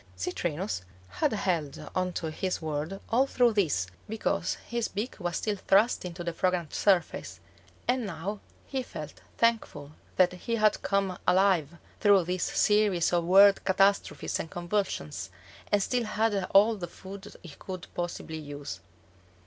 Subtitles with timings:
[0.15, 5.55] Citrinus had held on to his world all through this, because his beak was still
[5.57, 7.39] thrust into the fragrant surface,
[7.87, 13.63] and now he felt thankful that he had come alive through these series of world
[13.63, 15.29] catastrophes and convulsions
[15.71, 18.79] and still had all the food he could possibly use.